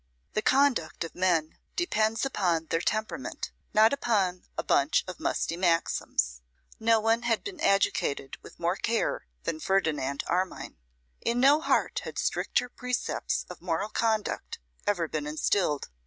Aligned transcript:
The 0.33 0.41
conduct 0.41 1.03
of 1.03 1.13
men 1.13 1.59
depends 1.75 2.25
upon 2.25 2.65
their 2.71 2.81
temperament, 2.81 3.51
not 3.71 3.93
upon 3.93 4.45
a 4.57 4.63
bunch 4.63 5.03
of 5.07 5.19
musty 5.19 5.55
maxims. 5.55 6.41
No 6.79 6.99
one 6.99 7.21
had 7.21 7.43
been 7.43 7.61
educated 7.61 8.35
with 8.41 8.57
more 8.59 8.77
care 8.77 9.27
than 9.43 9.59
Ferdinand 9.59 10.23
Armine; 10.25 10.77
in 11.21 11.39
no 11.39 11.59
heart 11.61 12.01
had 12.03 12.17
stricter 12.17 12.67
precepts 12.67 13.45
of 13.47 13.61
moral 13.61 13.89
conduct 13.89 14.57
ever 14.87 15.07
been 15.07 15.27
instilled. 15.27 15.89